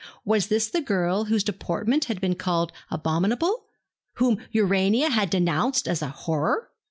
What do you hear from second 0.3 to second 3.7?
this the girl whose deportment had been called abominable,